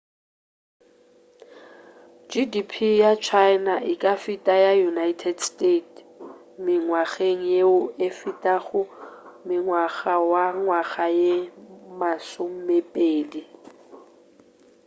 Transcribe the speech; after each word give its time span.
gdp 2.29 2.71
ya 3.01 3.11
china 3.27 3.73
e 3.91 3.93
ka 4.01 4.13
feta 4.23 4.55
ya 4.65 4.73
united 4.91 5.35
states 5.49 5.97
mengwageng 6.65 7.41
yeo 7.53 7.79
e 8.07 8.09
fetago 8.19 8.81
mengwagangwaga 9.47 11.07
ye 11.21 11.35
masomepedi 11.99 13.41